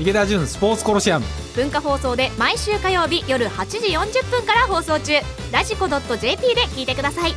[0.00, 1.26] 池田純スポーツコロシアム。
[1.54, 5.12] 文化放送で毎週火曜日夜8時40分から放送中。
[5.52, 7.34] ラジコ .jp で聞いてください。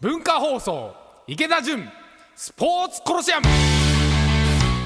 [0.00, 0.94] 文化放送
[1.26, 1.88] 池田純
[2.36, 3.46] スポーツコロシアム。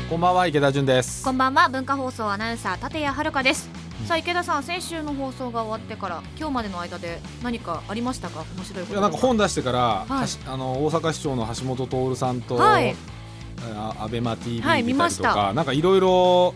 [0.08, 1.24] こんばんは池田純です。
[1.24, 3.68] こんばんは文化放送アナウンサー立谷遥です。
[4.06, 8.44] さあ池田さん先週の放送が終わってから今日までの間で何かありましたか？
[8.56, 10.28] 面白いこといやなんか本出してから、はい。
[10.46, 12.92] あの大阪市長の橋本徹さんと、はい。
[12.92, 12.94] あ
[13.98, 15.08] アベマ t v はい見た。
[15.08, 16.54] りとか、見まなんかいろいろ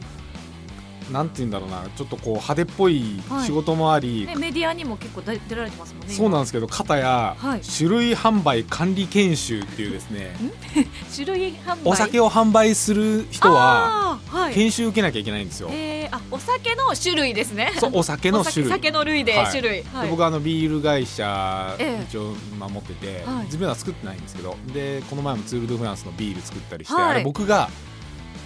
[1.11, 1.85] なんて言うんだろうな。
[1.97, 7.61] ちょっとこう派手っぽいはい仕事もあり、ね、メディアにも結構出出られてますもんねそうなんですけど片や、はい。
[7.61, 10.35] 種類販売管理研修っていうですね。
[10.75, 10.85] 今
[11.15, 11.79] 種類販売？
[11.85, 14.55] お酒を販売する人ははい。
[14.55, 15.69] 研修受けなきゃいけないんですよ。
[15.73, 17.73] えー、あお酒の種類ですね。
[17.79, 18.67] そうお酒の種類。
[18.67, 19.47] お酒酒の類ではい。
[19.47, 20.05] 種類、はい。
[20.05, 22.05] で僕はあのビール会社ええ。
[22.09, 23.45] 一応守ってて、はい。
[23.45, 27.11] 自分は作ってないんですけどでこの前もツール・ド・フランスのビール作ったりして、はい。
[27.11, 27.69] あれ僕が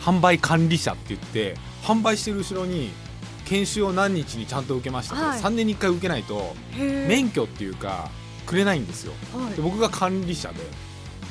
[0.07, 2.93] 販売管理者って言って販売してる後ろに
[3.45, 5.41] 研修を何日にちゃんと受けましたと、はい。
[5.41, 8.09] 3年に1回受けないと免許っていうか
[8.47, 9.13] くれないんですよ。
[9.37, 9.55] はい。
[9.55, 10.61] で僕が管理者で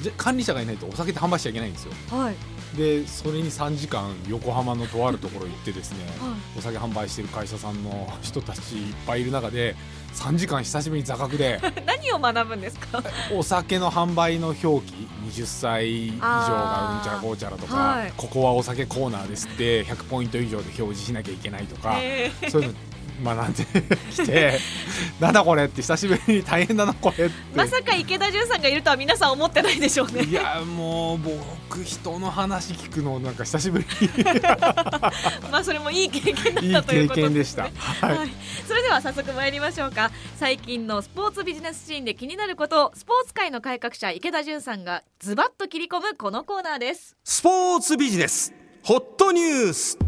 [0.02, 1.94] じゃ管理者がいないとお酒って販売しちゃいけないんですよ。
[2.10, 2.36] はい。
[2.76, 6.60] でそれに3時間横浜のとあるところ行ってですねはい。
[6.60, 9.78] お酒販売してる会社さんの人たちいっぱいいる中で
[10.16, 11.60] 3時間久しぶりに座学で。
[11.86, 13.04] 何を学ぶんですか？
[13.34, 15.08] お酒の販売の表記。
[15.26, 18.14] 20歳以上がうんちゃらこうちゃらとか、はい。
[18.16, 22.50] ここはお酒コーナーですって100ポイント以上で表示しなきゃいけないとか、へー。
[22.52, 22.76] そういうの
[23.24, 23.66] 学んで
[24.12, 24.60] きて
[25.20, 27.36] なんだこれって久しぶりに大変だなこれって。
[27.56, 30.24] まさか池田純さんがいるとは皆さん思ってないでしょうね。
[30.24, 33.86] いやもう僕人の話聞くのなんか久しぶり。
[35.52, 37.64] まあそれもいい経験だったということ経験でした。
[37.64, 37.70] は
[38.14, 38.18] い。
[38.18, 38.34] はい、
[38.68, 40.12] それでは早速参りましょうか。
[40.38, 47.16] 最近のスポーツビジネスシーンで気になることをスポーツ界の改革者池田純さんがズバッと切り込むこのコーナーです。
[47.24, 48.54] スポーツビジネス。
[48.84, 50.05] ホットニュース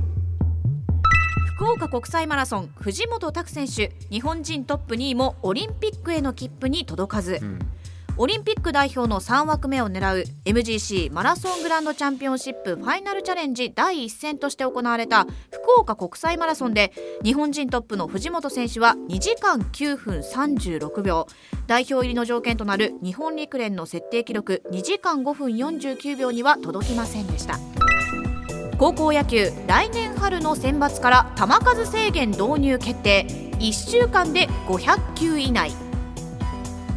[1.58, 7.60] 福岡国際マラソン藤本拓選手日本人トップ2位もオリンピックへの切符に届かず、うん。
[8.16, 16.94] オリンピック代表の3枠目を狙う MGC マラソングランドチャンピオンシップファイナルチャレンジ第一戦として行われた福岡国際マラソンで
[17.24, 21.26] 日本人トップの藤本選手は2時間9分36秒。
[21.66, 27.58] 代表入りの条件となる日本陸連の設定記録2時間5分49秒には届きませんでした
[28.78, 33.26] 高校野球来年春の選抜から球数制限導入決定。
[33.58, 35.72] 1週間で500球以内。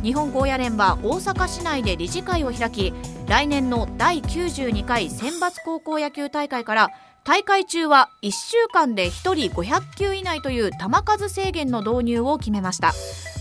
[0.02, 2.92] 日本高野連は大阪市内で理事会を開き
[3.26, 6.90] 来年の第92回選抜高校野球大会から
[7.24, 12.92] 大会中は1週間で1人500球以内という球数制限の導入を決めました。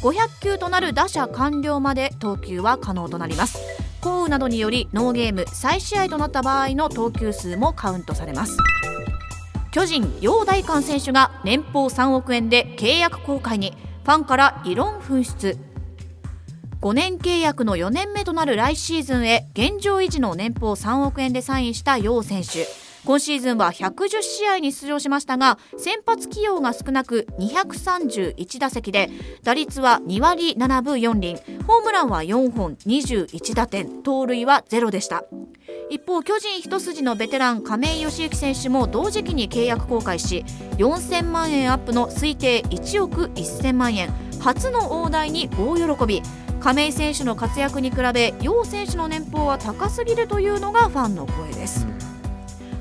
[0.02, 3.89] 500球となる打者完了まで投球は可能となります。
[4.02, 8.58] 降雨などによりノーゲーム再試合となった場合の投球数もカウントされます。
[9.72, 13.74] 巨人陽大館選手が年俸3億円で契約更改に
[14.04, 15.58] ファンから異論紛失。
[16.82, 22.89] 5年契約の4年目となる来シーズンへ現状維持の年俸3億円でサインした楊選手。
[23.10, 29.10] 今シーズンは110試合に出場しましたが先発起用が少なく231打席で
[29.42, 35.24] 打率は2割7分4厘ホームランは4本21打点盗塁はゼロでした。
[35.90, 40.46] 一方巨人一筋のベテラン亀井義行選手も同時期に契約更改し
[40.78, 46.22] 4000万円アップの推定1億1000万円初の大台に大喜び。
[46.60, 51.88] 亀井選手の活躍に比べ楊選手の年俸は高すぎるというのがファンの声です。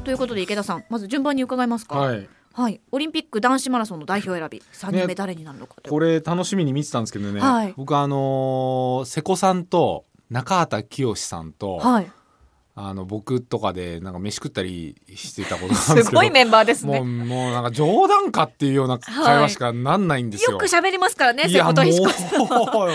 [0.09, 2.27] ということで池田さんまず順番に伺いますか、はい。
[2.55, 7.75] はい、オリンピック男子マラソンの代表選び3人目誰になるのかと、これ楽しみに見てたんですけどね、はい。
[7.77, 12.11] 僕あのー瀬古さんと中畑清さんと、はい、
[12.75, 20.53] あの僕とかでなんか飯食ったりしてたことなんですごいメンバーですもうねもうなんか冗談かっていうような会話しかなんないんですよ。
[20.53, 22.89] よく喋りますからね瀬古と石子さんは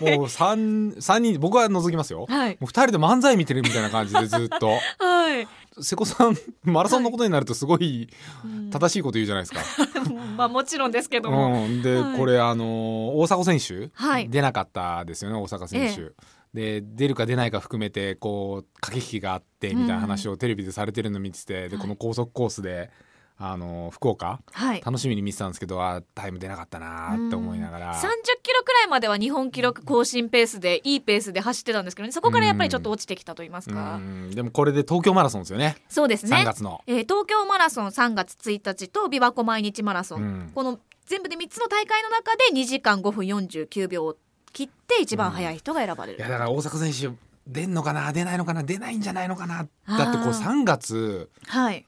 [0.00, 2.24] もう三三人僕は除きますよ。
[2.26, 2.50] はい。
[2.52, 4.70] もう二人で漫才見てるみたいな感じでずっと。
[4.98, 5.46] はい
[5.80, 8.08] 瀬古さんマラソンのことになるとすごい
[8.44, 8.70] うん。
[8.70, 9.60] 正しいこと言うじゃないですか。
[10.36, 12.16] まあもちろんですけども、うん、で、はい。
[12.18, 14.28] これあの大迫選手、はい。
[14.28, 16.12] 出なかったですよね大阪選手。
[16.52, 22.90] で出るか出ないか含めてこう駆け引きがあってみたいな話をテレビでされてるの見てて、でこの高速コースで
[23.36, 24.40] あの福岡？
[24.52, 24.82] はい。
[24.84, 27.94] 楽しみに見てたんですけどあタイム出なかったなーって思いながら。
[27.94, 28.00] 30
[28.42, 32.12] キロくらいまでは日本記録更新ペースでいいペースで走ってたんですけどね。
[32.12, 34.30] そこからやっぱりちょっと落ちてきたと言いますか、うん。
[34.30, 35.76] でもこれで東京マラソンですよね。
[35.88, 36.36] そうですね。
[36.36, 36.82] 3月の。
[36.86, 40.52] えー東京マラソン3月1日と琵琶湖毎日マラソン、うん。
[40.54, 44.16] この全部で3つの大会の中で2時間5分49秒を
[44.52, 47.16] 切って一番速い人が選ばれる、いやだから大阪選手
[47.46, 49.66] 出んのかな出ないのかな出ないんじゃないのかな。
[49.86, 51.84] だってこう3月はいい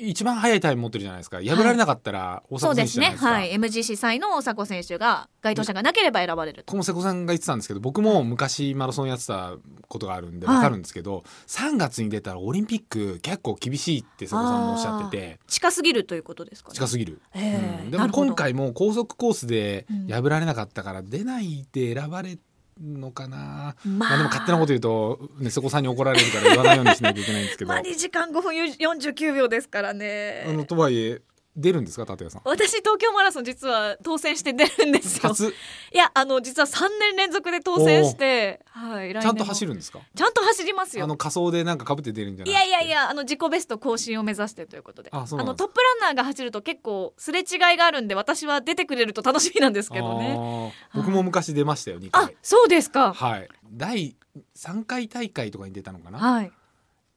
[0.00, 1.42] 一番速いタイム持ってるじゃないですか。
[1.42, 3.36] 破られなかったら大そうです迫選手じゃないですか、ね。
[3.36, 3.52] はい。
[3.52, 6.70] MGC 3位の大迫選手が該当者がなければ選ばれると。
[6.70, 9.54] この瀬古さんが言ってたんですけど僕も昔マラソンやってた
[9.88, 10.56] ことがあるんではい。
[10.56, 15.40] 分かるんですけど、3月に出たらオリンピック結構厳しいって瀬古さんもおっしゃってて。
[15.46, 16.74] 近すぎるということですかね。
[16.74, 17.90] 近すぎる、ええうん。
[17.90, 20.06] でも今回も高速コースでうん。
[20.08, 22.40] 破られなかったから出ないで選ばれる
[22.82, 27.68] のかな、ままあでも勝手なこと言うと、ね、瀬古さんに怒られるから言わないようにしなきゃいけないんですけど。
[27.72, 30.44] まあ2時間5分49秒ですからね。
[30.48, 31.22] あのとはいえ
[31.54, 32.42] 出るんですか立谷さん？
[32.44, 35.28] 私東京マラソン実は当選して出るんですよ。
[35.28, 35.48] 初？
[35.48, 35.52] い
[35.92, 40.00] やあの実は3年連続で当選してはいちゃんとも走るんですか？
[40.14, 41.04] ちゃんと走りますよ。
[41.04, 45.10] あの仮装でなんか被って出るんじゃないいやいやいやあの自己ベスト更新を目指してということで。
[45.12, 50.72] あのトップランナーが走ると結構すれ違いがあるんで私は出てくれると楽しみなんですけどね。
[50.94, 52.36] 僕も昔出ましたよ2あ回。
[52.42, 53.12] そうですか。
[53.12, 53.48] はい。
[53.70, 54.16] 第
[54.56, 56.18] 3回大会とかに出たのかな？
[56.18, 56.52] はい。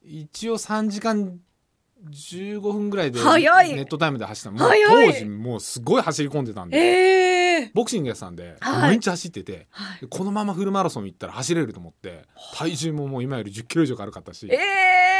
[0.04, 1.40] 一応3時間
[2.04, 6.76] 15分ぐらいでネットタイムで走った当時もうすごい走り込んでたんで。
[6.76, 7.32] え
[7.62, 8.82] えボクシングやってたんで、はい。
[8.82, 10.00] 毎日走っててはい。
[10.02, 14.46] でこのままフルマラソン行ったら走れると思って体重ももう今より1 0キロ以上軽かったし。
[14.50, 14.56] え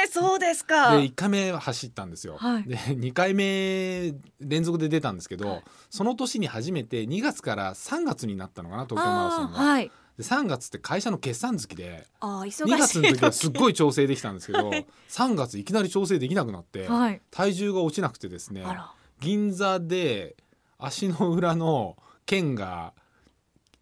[0.04, 0.96] えそうですか。
[0.96, 2.64] で1回目は走ったんですよ、はい。
[2.64, 9.58] で2回目連続で出たんですけど、その年に初めて2月から3月になったのかな東京マラソンが。
[10.16, 12.62] で3月って会社の決算月であー忙しい。
[12.64, 14.86] 2月の時はすっごい調整できたんですけど、 はい。
[15.10, 17.20] 3月いきなり調整できなくなって、はい。
[17.30, 18.64] 体重が落ちなくてですね
[19.20, 20.36] 銀座で
[20.78, 22.92] 足の裏の腱が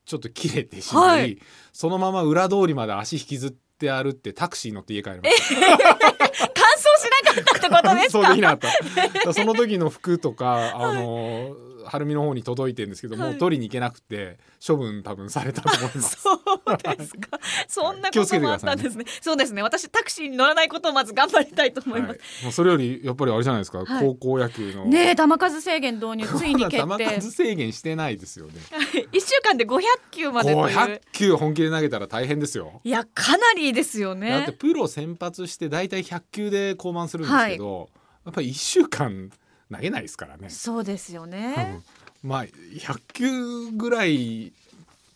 [0.07, 1.39] ちょっと切れてしまい、はい。
[1.73, 5.79] そのまま裏通りまで足引きずって歩ってタクシー乗って家帰りました。
[5.79, 8.11] 乾燥しなかったってことですか？
[8.11, 11.57] そうできなかったその時の服とか、あの
[11.89, 16.21] 晴海の方に届いてるんですけど、はいもう取りに行けなくて処分多分されたと思います。
[16.21, 17.39] そうですか。
[17.69, 19.05] そんなこともあったんですね。
[19.21, 19.63] そうですね。
[19.63, 22.11] 私タクシーに乗らないことをまず頑張りたいと思います。
[22.11, 27.21] はいもうそれよりやっぱりあれじゃないですか、はい高校野球のねえ、球数制限導入 ついに決定。
[27.21, 28.53] 数制限してないですよね。
[29.13, 31.01] 一週間で500球までとい500う。
[31.13, 32.81] 球本気で投げたら大変ですよ。
[32.85, 34.57] いや、かなりですよだってね。
[34.59, 37.89] プロ先発して大体100球で降板するんですけど、
[38.25, 39.31] やっぱり1週間
[39.73, 40.51] 投げないですからね。
[40.51, 41.81] そうですよね。
[42.23, 44.53] まあ100球ぐらい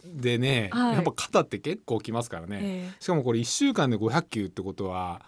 [0.05, 5.21] でね、はいやっぱ肩って結構きますからね、ええしかもこれ1週間で500球ってことは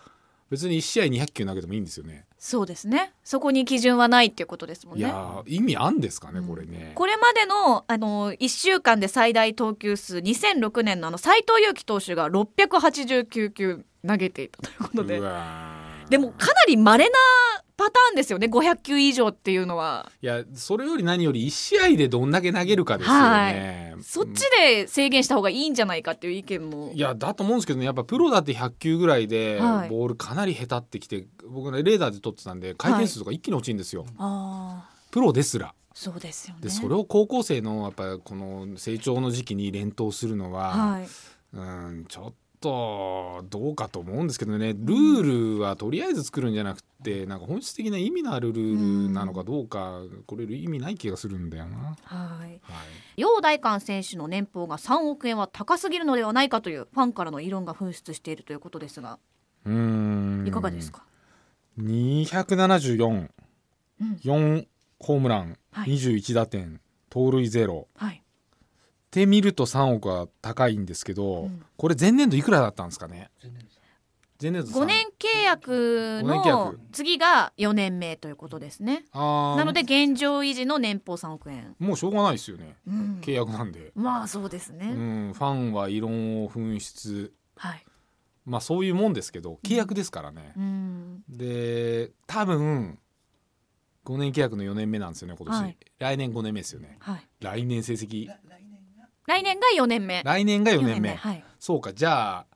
[0.50, 2.24] 別に1試合200球投げてもいいんですよね。
[2.38, 3.12] そうですね。
[3.22, 5.08] そこに基準はないっていうことですもんいね。
[5.08, 6.92] やー意味あんですかねこれね。
[6.94, 15.79] これまでのあの1週間で最大投球数2006年のあの斉藤佑樹投手が689球投げていたということでうわー
[16.10, 17.10] でもかなり稀な
[17.76, 20.10] パターンですよね500球以上っていうのは。
[20.20, 23.94] いやそれより何より1試合でどんだけ投げるかですよね。
[24.02, 26.92] そっちで制限した方がいいんじゃないかっていう意見も。
[26.94, 29.88] いやだと思うんですけどねやっぱプロだって100球ぐらいではい。
[29.88, 35.74] ボールかなり下手ってきて、僕ねレーダーで撮ってたんで回転数とか一気に落ちるんですよ、ああプロですら。
[35.94, 36.60] そうですよね。
[36.62, 41.08] でそれを高校生のやっぱこの成長の時期に連投するのは、はい。
[41.52, 44.74] うんちょっとどうかと思うんですけどね。
[44.74, 51.96] ルールはとりあえず作るんじゃなくてなんか本質的な意味のあるルールなのかどうか、これ意味ない気がするんだよな。
[52.02, 52.48] はい。
[52.48, 52.60] はい。
[53.16, 59.18] 楊大寛選手の年俸が3億円は高すぎるのではないかというファンからの異論が噴出しているということですが。
[59.64, 60.44] うーん。
[60.46, 61.04] いかがですか、
[61.78, 63.28] 274、
[64.00, 64.14] うん。
[64.22, 64.66] 4
[64.98, 65.94] ホームラン、はい。
[65.94, 66.80] 21打点。
[67.08, 67.88] 盗塁ゼロ。
[67.96, 68.16] はい。
[68.16, 68.20] っ
[69.10, 71.64] て見ると3億は高いんですけど、うん。
[71.76, 73.30] これ前年度いくらだったんですかね？
[74.40, 79.04] 前年度5年契約五年契の約次が4年目ということですね。
[79.12, 82.76] なので現状維持の年俸3億円、もうしょうがないですよね。
[82.86, 83.20] うん。
[83.20, 87.34] 契約なんで、まあそうですうね、ん、ファンは異論を噴出。
[87.56, 87.84] はい、
[88.46, 92.98] まあそういうもんですけど契約ですからね、うん、で多分
[94.06, 95.76] 5年契約の4年目なんですよね今年、はい。
[95.98, 96.96] 来年5年目ですよね。
[97.00, 97.28] はい。
[97.40, 98.30] 来年成績
[99.30, 100.22] 来年が4年目。
[100.24, 101.14] 来年が4年目。
[101.14, 101.44] はい。
[101.60, 101.92] そうか。
[101.92, 102.46] じゃあ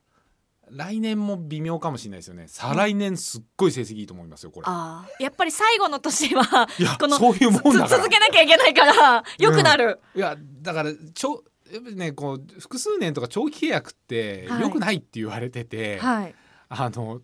[0.70, 2.46] 来年も微妙かもしれないですよね。
[2.48, 4.64] 再来年すっごい成績いいと思いますよこれ。
[4.66, 7.86] ああやっぱり最後の年はいや このそういうもんだから。
[7.86, 14.62] つ続けなきゃいけないからよくなる、いやだからちょやっぱりねこう複数年とか長期契約ってはい。
[14.62, 16.34] 良くないって言われてて、はい、
[16.70, 17.20] あの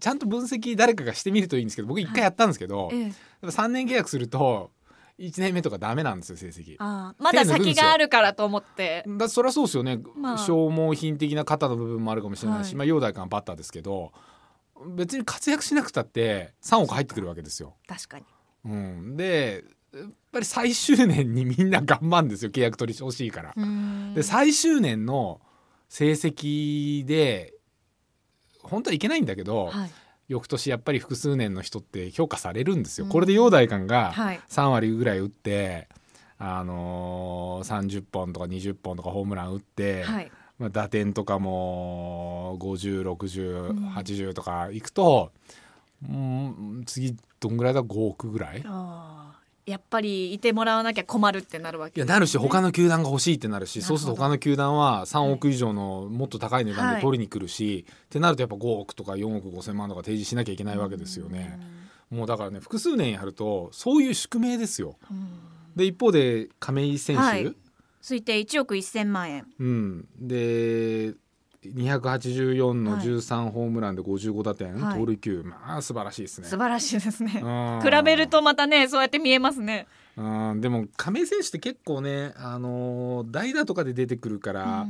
[0.00, 3.12] ちゃんと分析誰かがしてみるといいんですけど僕一回やったんですけど、え
[3.42, 4.70] え、3年契約すると
[5.18, 6.76] 1年目とかダメなんですよ成績。
[6.78, 9.04] ああまだ先があるからと思って。
[9.06, 10.38] だそりゃそうですよね、まあ。
[10.38, 12.74] 消耗品的な肩の部分もあるかもしれないし、はい。
[12.76, 14.12] まあ陽大君はバッターですけど
[14.86, 17.74] 別に活躍しなくたって3億入ってくるわけですよ。
[17.86, 18.24] 確かに。
[18.64, 22.50] うん、でやっぱり最終年にみんな頑張るんですよ。
[22.50, 23.54] 契約取りしてほしいから。
[24.14, 25.40] で最終年の
[25.88, 27.54] 成績で
[28.62, 29.90] 本当はいけないんだけど、はい
[30.28, 33.06] 翌年やっぱり複数年の人って評価されるんですよ。
[33.06, 34.40] これで陽大館がはい。
[34.48, 35.88] 3割ぐらい打って、
[36.38, 40.30] あのー30本とか20本とかホームラン打って、はい。
[40.58, 45.32] まあ、打点とかも506080とかいくと、
[46.08, 48.62] うん、次どんぐらいだ？5億ぐらい。
[48.66, 49.27] あー
[49.68, 52.00] やっぱりいてもらわなきゃ困るってなるわけ。
[52.00, 61.60] いやなるし他の球団が欲しいってなるしそうすると他の球団は3億以上のもっと高い値段で取りに来るし、ってなるとやっぱ5億とか4億5千万とか提示しなきゃいけないわけですよね。
[62.10, 64.96] もうだからね複数年やるとそういう宿命ですよ。
[65.76, 67.54] で一方で亀井選手、はい。
[68.02, 69.46] 推定1億1000万円。
[69.58, 71.14] うん、で
[71.74, 73.00] 284のはい。
[73.02, 74.98] 13ホームランで55打点、はい。
[74.98, 75.42] 盗塁球。
[75.44, 76.48] まあ素晴らしいですね。
[76.48, 77.40] 素晴らしいですね。
[77.42, 77.80] うん。
[77.82, 79.86] 比べるとまたねそうやって見えますね。
[80.16, 80.60] うん。
[80.60, 84.86] でも亀井選手って結構ね、あのー代打とかで出てくるから、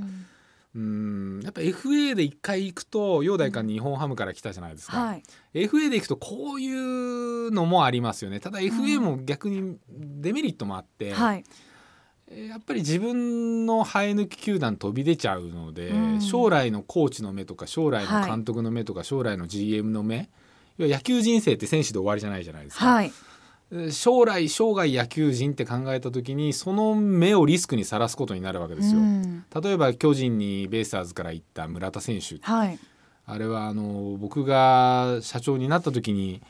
[0.74, 1.40] うん。
[1.42, 5.22] やっぱ FA で一回行くと陽大館日本ハムから来たじゃないですか、はい。
[5.54, 8.40] FA で行くとこういうのもありますよね。
[8.40, 11.38] ただ FA も逆にデメリットもあって、はい。
[11.38, 11.67] えー
[12.30, 16.20] やっぱり自分の生え抜き球団飛び出ちゃうので、うん。
[16.20, 20.28] 将来のコーチの目とか将来の監督の目とか、将来の GM の目
[20.78, 23.06] 野球人生って選手で終わりじゃないじゃないですか、はい。
[23.06, 23.28] えー
[23.90, 28.98] 将来生涯野球人って考えた時にその目をリスクにさらすことになるわけですよ。
[28.98, 29.44] うん。
[29.62, 32.78] 例えば巨人にベイスターズから行った村田選手はい。
[33.26, 36.40] あれはあの僕が社長になった時に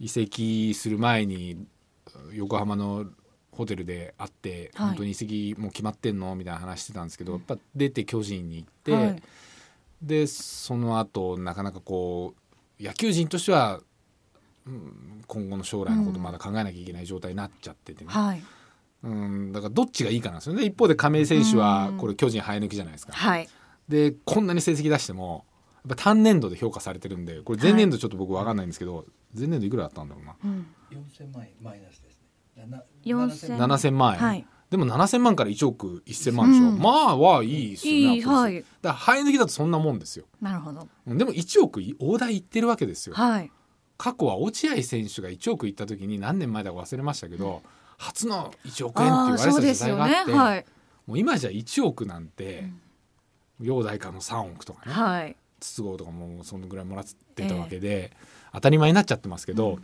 [0.00, 1.66] 移籍する前に
[2.32, 3.04] 横浜の
[3.54, 4.88] ホテルで会って、はい。
[4.88, 6.34] 本当に移籍もう決まってんの？
[6.34, 9.22] みたいな話してたんですけど、やっぱ出て巨人に行って、はい。
[10.02, 12.34] でその後なかなかこ
[12.78, 13.80] う野球人としては、
[14.66, 18.42] うん今後の将来のことまだ考えなきゃいけない状態になっちゃっててね、はい。
[19.02, 20.64] うん、だからどっちがいいかなんですよね。
[20.64, 21.96] 一方で亀井選手はうん。
[21.98, 23.12] これ巨人生え抜きじゃないですか。
[23.12, 23.48] はい。
[23.88, 25.44] でこんなに成績出しても
[25.86, 29.04] やっぱ単年度で評価されてるんでこれ前年度ちょっと僕分かんないんですけど、
[29.38, 30.34] 前年度いくらだったんだろうな？
[30.42, 30.66] うん。
[30.90, 32.13] 4000万円マイナスです。
[32.13, 32.13] ね。
[32.13, 32.13] な4000
[32.56, 34.46] 7000万円、はい。
[34.70, 36.78] でも7000万から1億1000万でしょ、うん。
[36.78, 38.54] まあはいいですよねいいはい。
[38.56, 40.24] だから生え抜きだとそんなもんですよ。
[40.40, 40.88] なるほど。
[41.06, 43.14] うんでも1億大台いってるわけですよ。
[43.14, 43.50] はい。
[43.96, 47.62] 過去は落合選手が1億いった時に何年前だか忘れましたけど、
[47.98, 50.38] 初の1億円って言われてた時そうですよ代があって、ね。
[50.38, 50.66] はい。
[51.06, 52.70] もう今じゃ1億なんて、
[53.60, 55.36] 陽大からの3億とかね、はい。
[55.60, 58.10] 筒香とかもそのぐらいもらってたわけで、
[58.52, 59.78] 当たり前になっちゃってますけど、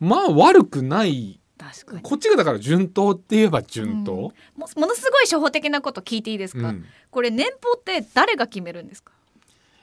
[0.00, 2.02] まあ悪くない確かに。
[2.02, 6.84] こっちがだから順当って言えば順当、もものすごい初歩的なこと聞いていいですか、うん。
[7.10, 9.12] これ年俸って誰が決めるんですか？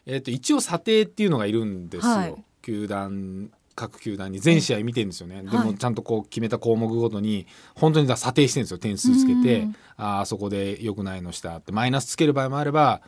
[0.06, 2.36] えっと一応査定っていうのがいるんですよ、はい。
[2.62, 5.66] 球団各球団に全試合見てるんですよね、ではい。
[5.66, 8.78] もちゃんとこう決めた項目ごとに本当に査定してるんですよ。
[8.78, 11.72] 点数つけて、うんああそこで良くないのしたって。
[11.72, 13.02] マイナスつける場合もあれば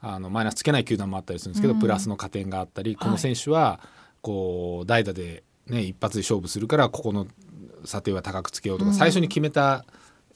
[0.00, 1.80] あのマイナスつけない球団もあったりするんですけど、うん。
[1.80, 3.20] プラスの加点があったり、このはい。
[3.20, 3.78] 選手は
[4.22, 7.26] こう代打で、ね、一発で勝負するからここの
[7.84, 9.84] 査定は高くつけようとか、うん最初に決めた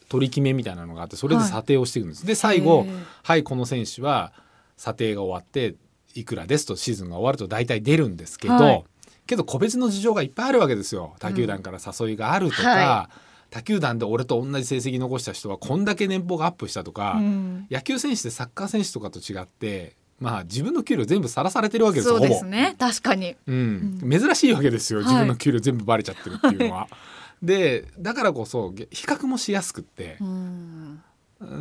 [0.08, 2.26] 取り決めみたいなのがあってそれで査定をしていくんです。
[2.26, 2.86] で最後
[3.22, 4.32] はいこの選手は
[4.76, 5.76] 査定が終わって
[6.14, 8.84] いくらですとシーズンが終わると大体出るんですけど、はい。
[9.26, 11.14] けど個別の事情がいっぱいあるわけですよ。
[11.18, 13.10] 他球団から誘いがあるとか、は
[13.50, 17.66] 他球団で俺と同じ成績残した人はこんだけ年俸がアップしたとか、うん。
[17.70, 22.44] 野球選手ってサッカー選手とかと違ってまあ自分の給料全部さらされてるわけですよそうです。
[22.44, 22.76] ね。
[22.78, 23.36] 確かに。
[23.46, 25.00] うん、珍しいわけですよ。
[25.00, 25.08] はい。
[25.08, 26.88] 自分の給料全部バレちゃってるっていうのは。
[27.44, 31.02] でだからこそ比較もしやすくって、うん。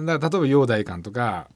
[0.05, 1.47] だから例えば陽大館とか、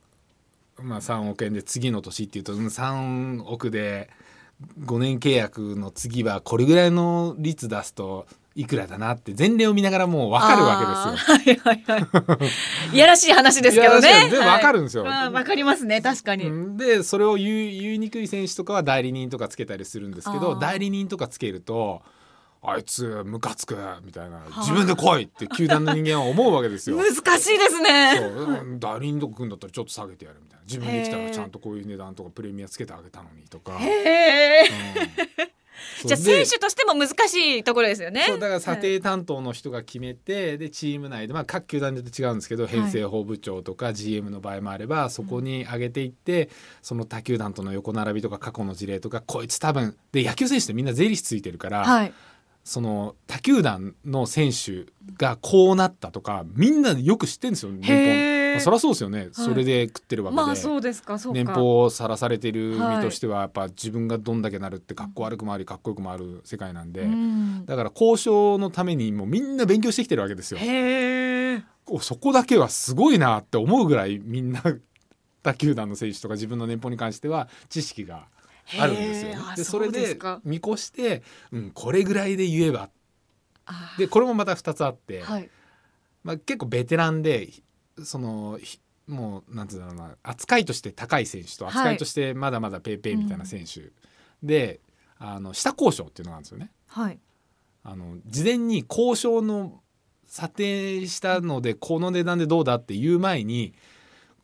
[0.79, 4.09] まあ、3億円で次の年っていうとうん3億で
[4.81, 11.61] 5年契約の次はこれぐらいの率出すといくらだなって前例を見ながらもう分かるわけですよ。
[11.63, 12.37] はいはいは
[12.91, 12.95] い。
[12.95, 14.29] いやらしい話ですけどね。
[14.31, 15.03] でもわかるんですよ。
[15.03, 15.11] はい。
[15.11, 16.01] まあわかりますね。
[16.01, 16.75] 確かに、うん。
[16.75, 22.01] でそれを言い言いにくい選手とかは代理人とかつけたりするんですけど代理人とかつけると
[22.61, 24.41] あいつムカつくみたいな。
[24.57, 26.97] 自分で来いって球団の人間は思うわけですよ。
[26.97, 28.17] 難しいですね。
[28.17, 28.29] そう。
[28.29, 30.63] うん代理人とか組んだったらちょっと下げてやるみたいな。
[30.65, 33.77] 自分で来たらちゃんとこういう値段とかプレミアつけてあげたのにとか。
[33.79, 34.69] へえ。
[35.39, 35.47] うん。
[36.05, 38.25] じゃあ選手としても難しいところですよね。
[38.27, 38.39] そう。
[38.39, 46.49] だから査定担当の人が決めて、でチーム内で、まあ、各球団で違うんですけど編成法部長とか GM の場合もあればそこに上げていって、
[46.81, 52.13] その他球団との横並びとか過去の事例とかこいつ多分で野球選手ってみんな税理士ついてるから、はい
[52.67, 60.41] その他球団の選手がこうなったとかみんなよく知ってるんですよ年俸、まあそりゃそうですよね、それで食ってるわけで。
[61.31, 67.65] 年俸をさらされてるはい身としてはやっぱ自分がどんだけなるってかっこ悪くもありかっこよくもある世界なんで、うん。
[67.65, 70.59] だから交渉のためにもうみんな勉強してきてるわけですよ。
[72.01, 74.61] そこだけはすごいなって思うぐらいみんな
[75.41, 78.27] 他球団の選手とか自分の年俸に関しては知識が
[78.79, 79.31] あるんですよ。
[79.31, 82.89] ねでそれで見越して、うん、これぐらいで言えば。
[83.97, 85.49] でこれもまた2つあって、はい。
[86.23, 87.63] まあ、結構ベテランでひ
[88.03, 91.73] そのひもうなんていうんだろうな扱いとして高い選手とはい。
[91.73, 93.91] 扱いとしてまだまだペーペーみたいな選手、
[94.43, 94.81] で
[95.17, 96.71] あの下交渉っていうのがあるんですよね。
[96.87, 97.19] はい。
[97.83, 99.81] あの事前に交渉の
[100.25, 103.73] 査定したのでこの値段でどうだっていう前に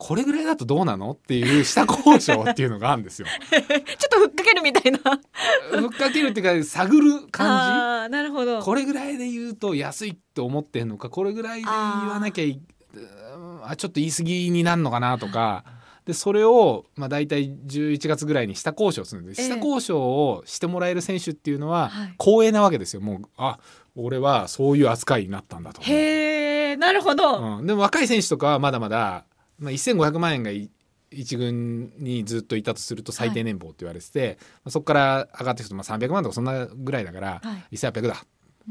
[0.03, 3.27] これぐらいだとどうなのっていう下交渉っていうのがあるんですよ。
[3.50, 3.62] ちょっ
[4.10, 5.00] とふっかけるみたいな。
[5.00, 8.60] ふっかけるっていうか探る感あーなるほど。
[8.60, 12.60] じこれぐらいで言うと安いって思ってんのかこれぐらいで言わなきゃい
[12.95, 15.63] うんあちょっと言い過ぎになるのかなとか。
[16.05, 19.48] でそれを、まあ、大体11月ぐらいに下交渉するんでええ。
[19.48, 22.15] 下交渉をしてもらえる選手っていうのははい。
[22.19, 23.00] 光栄なわけですよ。
[23.00, 23.57] もうあ
[23.95, 25.81] 俺はそういう扱いになったんだと。
[25.81, 29.25] へえなるほど、うん、でも若い選手とかはまだまだ、
[29.63, 30.70] まあ、1500万円がい
[31.10, 37.75] 一軍にずっといたとすると最低年俸って言われてて、まあそこから上がっていくとまあ300万とかそんなぐらいだから、はい。
[37.75, 38.25] 1800だ。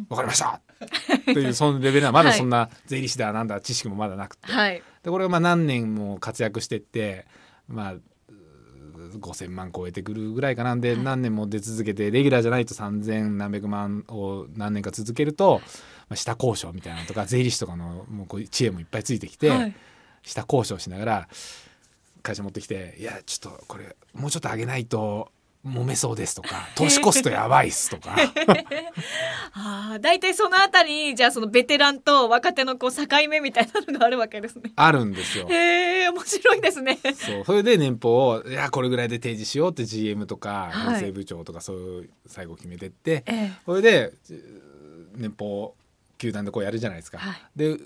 [0.09, 0.61] 分かりました。
[1.17, 4.83] っていうそのレベルはまだそんな税理士だなんだ知識もまだなくて、はい。
[5.03, 7.27] でこれがまあ何年も活躍してって
[7.69, 10.99] まあうー5,000万超えてくるぐらいかなんで、はい。
[11.03, 15.61] 何年も出続けてレギュラーじゃないと3,000何百万を何年か続けると、
[16.09, 19.75] まあ、下交渉みたいなのとか税理士とかのもうこう知恵もいっぱいついてきて、はい
[20.23, 21.29] 下交渉しながら
[22.23, 25.31] 会社持ってきて「いやちょっとこれもうちょっと上げないと
[25.67, 28.17] 揉めそうです」とか「投資コストやばいっす」とか。
[29.55, 34.73] ああ大体そのあたりじゃあそのベテランと若手のこう境目みたいなのがあるわけですね。
[34.77, 35.47] あるんですよ。
[35.51, 36.99] へえ面白いですね。
[37.15, 41.01] そうそれで年俸をいやこれぐらいで提示しようって GM とかはい。
[41.01, 43.53] 編成部長とかそういう最後決めてって、ええ。
[43.67, 44.13] それで
[45.15, 45.75] 年俸
[46.17, 47.19] 球団でこうやるじゃないですか。
[47.19, 47.43] はい。
[47.57, 47.79] で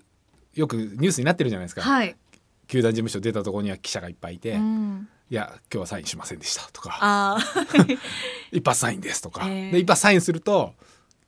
[0.56, 2.16] よくニュースになってるじゃないですか、はい、
[2.66, 7.38] 球団事務所出たところには記者がいっぱいいて「うん、いや今日はサインしませんでした」とかあ
[8.52, 10.74] 「一発サインです」とか、ええで一発サインすると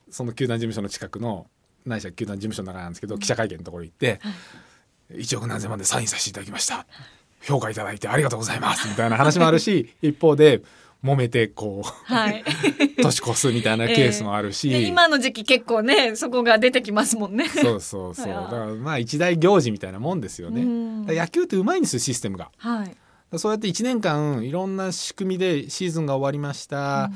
[0.09, 1.47] その球団事務所の近くの
[1.85, 4.19] ないしは球団事務所の中なんですけど、記者会見のところに行って
[5.13, 6.85] 「1億何千万でサインさせていただきました」
[7.41, 10.61] 評価いただいてありがとうございますみたいな話もあるし 一方で
[11.03, 12.43] 揉めてこあはい、う
[13.01, 17.47] 年越すみたいなケースもあるし、で今の時期結構ねそこが出てきますもんね。
[17.47, 18.33] そうそうそう。
[18.33, 18.43] はい。
[18.43, 20.63] だからまあ一大行事みたいなもんですよね。
[21.13, 22.51] 野球ってうまいんですよシステムが。
[22.57, 23.37] はい。
[23.37, 27.11] そうやって1年間いろんな仕組みでシーズンが終わりました、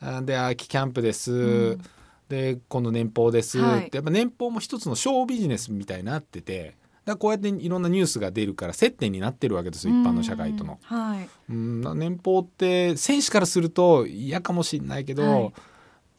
[0.00, 1.82] あで秋キャンプです、うん。
[2.28, 3.86] で今度年俸です、はい。
[3.86, 6.74] ってやっぱ年俸も一つのショービジネスみたいになってて
[7.08, 10.78] だこうやっていろんなニュースが出るから接点になってるわけですよ一般の社会との。
[10.90, 11.28] うんはい。
[11.50, 15.52] うん、年俸って選手からすると嫌かもしれないけど、はい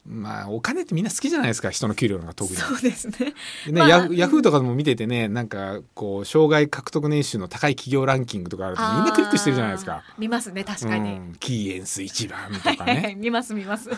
[0.06, 2.56] まあお金ってみんな好きじゃないですか人の給料が特に。
[2.56, 3.34] そうですね。
[3.66, 10.02] でねまあヤフヤフーとかでも見ててねなんかこう障害獲得年収の高い企業ランキングとかあるとみんなクリックしてるじゃないですか。
[10.18, 13.14] 見ますね確かに、うん、キーエンス一番とかはいはいはいね。
[13.16, 13.90] 見ます見ます。
[13.94, 13.96] ち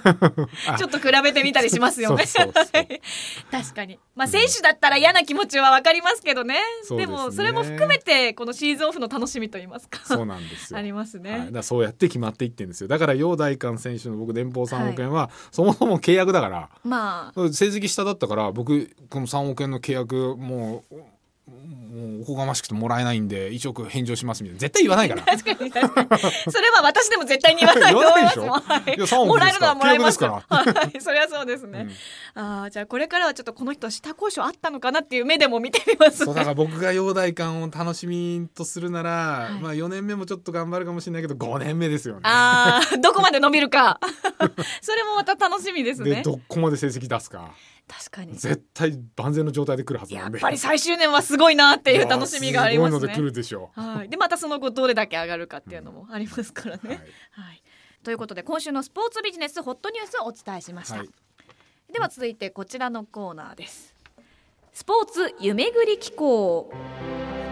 [0.67, 2.27] あょっと比べてみたりしますよね。
[2.27, 2.87] そうそうそう
[3.51, 3.99] 確かに。
[4.17, 6.57] まあ選手だったら嫌な気持ちはわかりますけどね。
[6.83, 7.17] そうですね。
[7.17, 10.01] もそれも含めてこのシーズンオフの楽しみと言いますか。
[10.05, 10.79] そうなんですよ。
[10.79, 12.89] ありますね、はい、だそうやって決まっていってんですよ。
[12.89, 16.69] だから陽大館選手の僕年俸3億円は、そもそも契約だから。
[16.85, 17.41] まあ。
[17.53, 20.97] 成績下だったから僕この3億円の契約もう
[22.03, 24.61] もうおこがましくてもらえないんで1億返上しますみたいな。
[24.61, 25.23] 絶対言わないから。
[25.23, 26.09] 確かに確かに。
[26.53, 29.17] それは私でも絶対に言わないと思いますもん言わないでしょ？
[29.17, 29.19] い。
[29.19, 30.19] や3はい、億もらえるのはもらえます。
[30.19, 31.89] 契約ですはい、それはそうですね、
[32.35, 39.61] ああじゃあこれからはちょっとこの人下交渉あったのかなっていう目でも見てみますそうだから僕が陽大館を楽しみとするなら、はい。
[39.63, 42.21] まあ4年目もちょっと頑張るかもしれないけど5年目ですよね。
[42.25, 44.01] ああどこまで伸びるか。
[44.81, 46.17] それもまた楽しみですね。
[46.17, 47.53] でどこまで成績出すか
[47.93, 48.33] 確かに。
[48.33, 50.39] 絶対万全の状態で来るはずなんで。
[50.39, 52.99] やっぱり最終年はすごいなっていう楽しみがありますね。
[53.01, 53.81] すごいので来るでしょう。
[53.81, 56.81] はい、でまたその後どれだけ上がるかっていうのもありますからね。
[56.85, 57.03] はいは
[57.53, 57.63] い。
[58.03, 61.11] ということで今週のスポーツビジネスホットニュースをお伝えしました、はい。
[61.93, 63.95] では続いてこちらのコーナーです。
[64.73, 66.73] スポーツ夢ぐり機構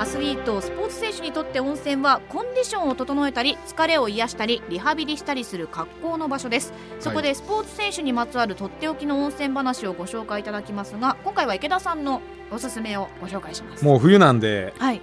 [0.01, 6.73] アスリートスポーツ選手にとって温泉はコンディションを整えたり疲れを癒したりリハビリしたりする格好の場所です。
[7.01, 13.85] そこでスポーツ選手にまつわるとっておきの温泉話をご紹介いただきますが今回は池田さんのおすすめをご紹介します。
[13.85, 15.03] もう冬なんではい。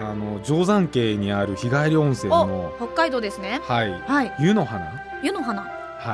[0.00, 3.60] あの定山渓にある日帰り温泉おの北海道ですね。
[3.64, 3.92] はい。
[3.92, 4.34] はい。
[4.40, 4.90] 湯の花？
[5.22, 5.64] 湯の花。
[5.64, 5.68] は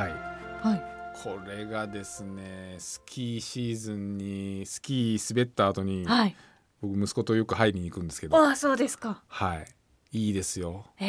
[0.05, 0.67] い。
[0.67, 0.83] はい。
[1.23, 6.35] これがですねスキーシーズンにスキー滑った後にはい
[6.81, 8.37] 僕息子とよく入りに行くんですけど。
[8.37, 9.21] ああそうですか。
[9.27, 9.65] はい。
[10.11, 10.85] いいですよ。
[10.95, 11.05] へ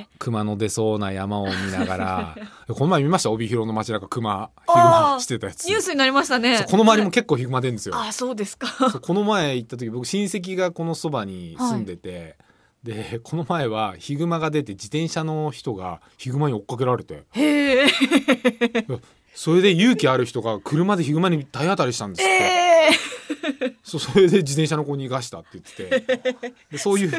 [0.00, 2.36] え熊の出そうな山を見ながら。
[2.68, 3.30] この前見ました？
[3.30, 5.66] 帯広の街中熊ヒグマしてたやつ。
[5.66, 6.66] ニュースになりましたね。
[6.68, 7.94] この周りも結構ヒグマ出るんですよ。
[7.94, 8.68] ああそうですか。
[9.00, 12.36] この前行った時僕親戚がこのそばに住んでて、
[12.82, 17.22] でこの前はヒグマが出て自転車の人がヒグマに追っかけられて。
[17.32, 17.86] へえ
[19.32, 22.90] それで勇気ある人が車でヒグマに体当たりしたんですって、え
[23.82, 26.54] そうそれで自転車の子に逃がしたって言ってて。
[26.72, 27.10] でそういう。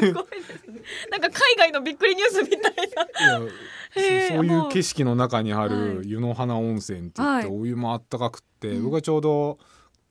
[1.10, 3.38] なんか海外のびっくりニュースみたいな。
[4.28, 4.68] そそういもう。
[4.68, 6.10] う景色の中にあはるい。
[6.10, 7.58] 湯の花温泉って言って、はい。
[7.58, 8.84] お湯もあったかくって、うん。
[8.84, 9.58] 僕はちょうど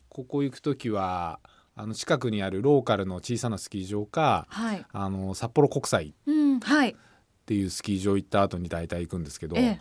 [0.10, 1.40] ここ行く時は
[1.76, 4.86] あの近くにあるローカルの小さなスキー場かはい。
[4.92, 6.14] あの札幌国際っ
[7.46, 9.80] ていうスキー場行った後に大体行くんですけど、ええ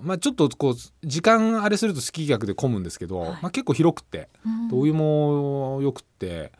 [0.00, 0.74] まあ、ちょっとこう
[1.06, 3.30] 時間あれするとスキー客で混むんですけど、はい。
[3.42, 4.68] まあ、結構広くてうん。
[4.68, 6.52] でお湯もよくって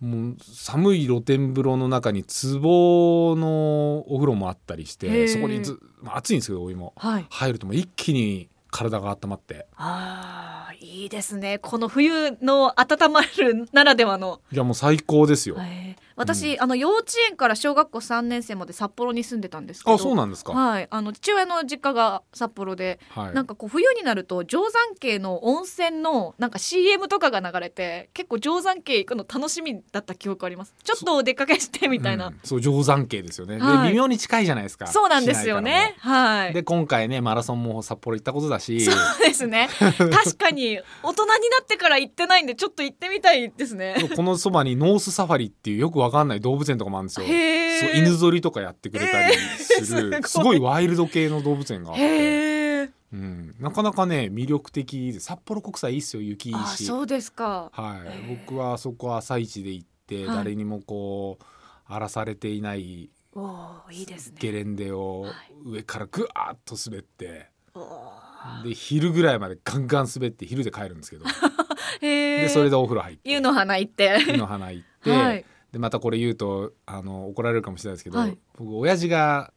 [0.00, 6.92] もう寒い露天風呂の中に壺のお風呂もあったりしてそこにず、まあ、暑いんですけどお湯も。
[6.96, 7.26] はい。
[7.30, 9.66] 入るともう一気に体が温まって。
[9.76, 11.58] あーいいですね。
[11.58, 15.56] この冬の温まるならではの、いやもう最高ですよ。
[15.58, 20.52] えー私、あの幼稚園から小学校3年生まで札幌に住んでたんですけどあそうなんですか。
[20.52, 23.34] はい、あの父親の実家が札幌で、はい。
[23.34, 30.74] なんかこう冬になると定山渓の温泉のなんか CM とかが流れて結構定山渓行くの楽しみだった記憶あります。
[30.82, 32.40] ちょっとお出かけしてみたいな、うん。
[32.44, 33.82] そう定山渓ですよね、はい。
[33.84, 34.86] で微妙に近いじゃないですか。
[34.86, 35.96] そうなんですよね。
[35.98, 36.54] はい。
[36.54, 38.80] で今回ねマラソンも札幌行ったことだし。
[38.84, 38.94] そう
[39.26, 39.68] ですね。
[39.78, 43.96] 確かに大人になってから行ってないんでちょっと行ってみたいですね。
[44.14, 46.40] このそばにノースサファリっていうよくわかんない。
[46.40, 47.26] 動物園とかもあるんですよ。
[47.26, 57.70] そう犬ぞりとかやってくれたりする、えーすすごいワイルド系の動物園があって、うん、なかなかね魅力的で札幌国際いいっすよ雪いいあしそうですか。
[57.72, 58.36] はい。
[58.46, 60.36] 僕はあそこ朝一で行って、はい。
[60.36, 61.44] 誰にもこう
[61.86, 64.36] 荒らされていないおーいいですね。
[64.38, 65.32] ゲレンデをはい。
[65.64, 68.68] 上からぐわーっと滑って、おー。
[68.68, 71.24] で昼ぐらいまでガンガン滑って昼で帰るんですけど。
[72.00, 73.30] でそれでお風呂入って。
[73.30, 74.18] 湯の花行って。
[74.28, 78.38] 湯の花行って、 はいでまたこれ言うとあの怒られるかもしれないですけど、はい。
[78.56, 79.52] 僕親父が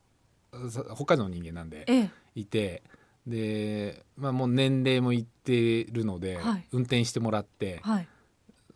[0.71, 2.09] さ北海道の人間なんでええ。
[2.33, 2.81] いて
[3.27, 6.65] で、まあ、もう年齢もいってるので、はい。
[6.71, 8.07] 運転してもらって、はい。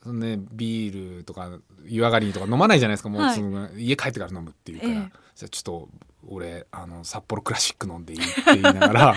[0.03, 5.11] そのね、ビールとか湯上がりにとか飲まないじゃないですかもう、家帰ってから飲むっていうから、ええ。
[5.35, 5.89] じゃあちょっと
[6.27, 9.15] 俺あの札幌クラシック飲んでいいって言いながら、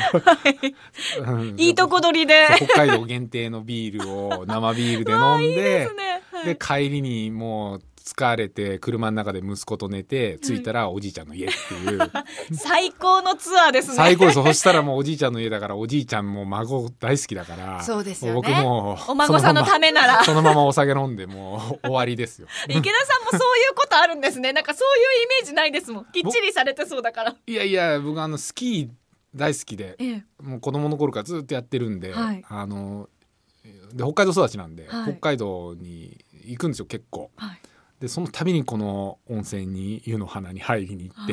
[1.21, 2.47] う んいいとこ取りで。
[2.57, 6.23] 北海道限定のビールを生ビールで飲んで ですね。
[6.33, 6.47] はい。
[6.47, 11.99] で帰りにもう疲れて車の中で息子と寝て着いたらおじいちゃんの家っていう、
[12.53, 13.95] 最高のツアーですね。
[13.95, 14.35] 最高です。
[14.35, 18.35] そしたらもうおじいちゃんの家だからおじいちゃんも孫大好きだからそうですよね。
[18.35, 20.23] 僕もお孫さんのためなら。
[20.23, 22.49] そのままそのままお酒飲んでもう終わりですよ。
[22.69, 24.53] 池田さんもそういうことあるんですね。
[24.53, 26.05] なんかそういうイメージないですもん。
[26.13, 27.35] きっちりされてそうだから。
[27.47, 28.89] いやいや僕あのスキー
[29.35, 30.25] 大好きでええ。
[30.43, 32.45] もう子供の頃からずっとやってるんで、はい。
[32.47, 33.09] あの
[33.95, 35.13] で北海道育ちなんで、はい。
[35.13, 37.31] 北海道に行くんですよ結構。
[37.37, 37.61] はい
[38.05, 41.33] でその度にこの温泉に湯の花に入りに行って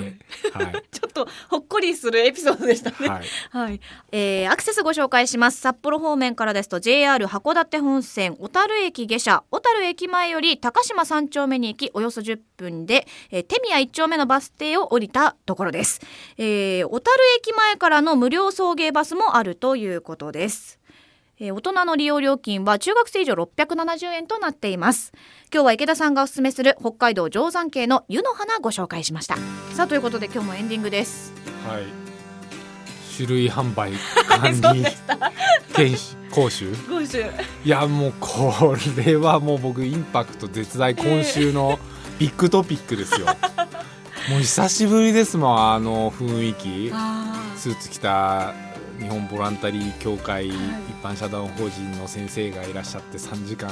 [0.57, 0.84] はい。
[0.89, 3.10] ちょっとほっこりするエピソードでしたね。
[3.10, 3.81] はい、はい、
[4.13, 5.60] えーアクセスご紹介します。
[5.60, 15.99] 札幌方面からですと JR 函館本線小樽駅下車小樽駅前より高島三丁目に行きおよそ10分で、えー手宮一丁目のバス停を降りたところです、
[16.38, 20.79] えー小樽駅前からの無料送迎バスもあるということです
[21.43, 25.12] えー大人の利用料金は中学生以上670円となっています。
[25.51, 29.38] 今日は池田さんがおすすめする北海道定山渓の湯の花ご紹介しました。
[29.73, 31.34] さあということで今日もエンディングです。
[31.67, 31.86] はい、
[33.17, 33.93] 種類販売
[34.27, 34.86] 管理
[36.30, 36.71] 講習？
[36.88, 37.32] ゴシュ
[37.65, 41.80] いやもうこれはもう僕インパクト絶大今週の
[42.19, 43.25] ビッグトピックですよ。
[44.30, 46.91] もう久しぶりですもんあの雰囲気。
[46.93, 48.54] あスーツ着た
[49.01, 50.53] 日本ボランタリー協会一
[51.01, 53.71] 般社団法人の先生がいらっしゃって3時間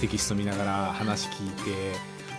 [0.00, 1.98] テキスト見ながら話聞いて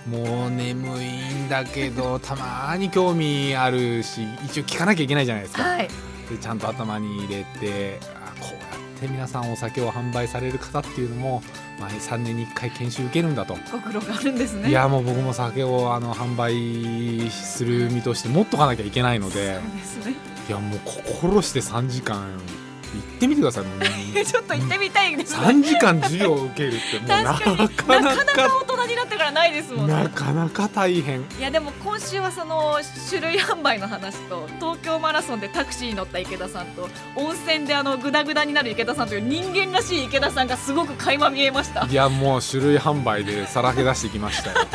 [0.09, 1.09] もう眠い
[1.45, 5.63] んだけど たまに興味あるし一応聞かなきゃいけないじゃないですか。
[5.63, 5.89] はい
[6.29, 8.59] でちゃんと頭に入れてあこうや
[8.97, 11.41] って皆さんお酒を販売される方っていうのも、
[11.79, 13.57] まあ、3年に1回研修受けるんだと。
[13.71, 24.25] ご苦労があるんですねいやもう僕も酒をあの販売する身として持っとかなきゃいけないのでそうですねいやもう心して3時間行ってみてください もう。
[24.25, 25.43] ちょっと行ってみたいですね。
[25.45, 27.69] 3時間授業を受けるってもうな確かに。
[27.69, 28.23] かななか。
[28.23, 29.93] なかか大人になってからないですもんね。
[29.93, 31.19] なかなか大変。
[31.19, 41.85] いやでも今週はその種類販売の話と東京マラソンでタクシーに乗った池田さんと温泉であのグダグダになる池田さんという人間らしい池田さんがすごく垣間見えました。
[41.85, 44.67] いやもう種類販売でさらけ出してきましたよ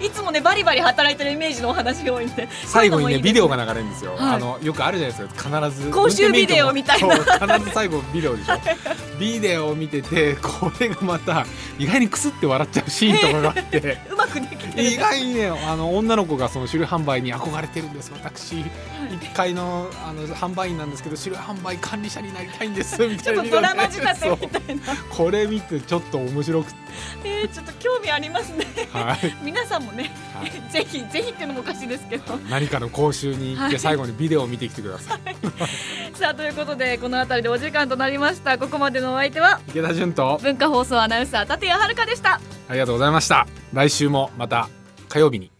[0.00, 2.48] いつもねバリバリ働いてるイメージのお話が多いんで。
[2.66, 4.34] 最後にねビデオがな流れるんですよ、はい。
[4.36, 5.60] あのよくあるじゃないですか。
[5.60, 7.16] 必ず公衆ビデオみたいな。
[7.16, 8.54] 必ず最後ビデオでしょ。
[9.18, 11.46] ビデオを見ててこれがまた
[11.78, 13.98] 意外にクスって笑っちゃうシーンとかがあって。
[14.10, 18.56] うまくできてる意外にねあの女の子がその種類販売に憧れてるんです私。
[18.56, 26.78] 1階のあの販売員なんですけど種類販売管理者になりたいんです みちたいなょっとドラマ仕立てみたいな、これ見てちょっと面白くて、
[27.24, 28.66] えー、ちょっと興味ありますね。
[28.92, 29.36] はい。
[29.44, 30.50] 皆さんもね、はい。
[30.72, 32.36] ぜひぜひっていうのもおかしいですけど。
[32.48, 33.70] 何かの講習に行っはい。
[33.72, 38.56] て最後にビデオを見てきてください、さあということでこの辺りでお時間となりました。
[38.58, 42.40] ここまでのお相手は池田純と文化放送アナウンサー立谷遥でした。
[42.68, 44.68] ありがとうございました来週もまた
[45.08, 45.51] 火曜日に。